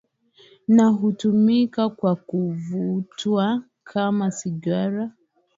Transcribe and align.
Na 0.67 0.87
hutumika 0.87 1.89
kwa 1.89 2.15
kuvutwa 2.15 3.63
kama 3.83 4.31
sigara 4.31 5.11